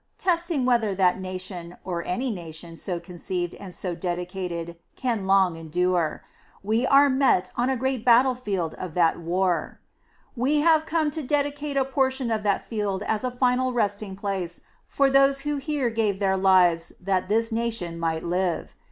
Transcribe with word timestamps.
.testing 0.17 0.65
whether 0.65 0.95
that 0.95 1.19
nation, 1.19 1.77
or 1.85 2.03
any 2.03 2.31
nation 2.31 2.75
so 2.75 2.99
conceived 2.99 3.53
and 3.53 3.71
so 3.71 3.93
dedicated... 3.93 4.75
can 4.95 5.27
long 5.27 5.55
endure. 5.55 6.23
We 6.63 6.87
are 6.87 7.07
met 7.07 7.51
on 7.55 7.69
a 7.69 7.77
great 7.77 8.03
battlefield 8.03 8.73
of 8.79 8.95
that 8.95 9.19
war. 9.19 9.79
We 10.35 10.61
have 10.61 10.87
come 10.87 11.11
to 11.11 11.21
dedicate 11.21 11.77
a 11.77 11.85
portion 11.85 12.31
of 12.31 12.41
that 12.41 12.65
field 12.65 13.03
as 13.03 13.23
a 13.23 13.29
final 13.29 13.73
resting 13.73 14.15
place 14.15 14.61
for 14.87 15.07
those 15.11 15.41
who 15.41 15.57
here 15.57 15.91
gave 15.91 16.19
their 16.19 16.35
lives 16.35 16.93
that 16.99 17.29
this 17.29 17.51
nation 17.51 17.99
might 17.99 18.23
live. 18.23 18.73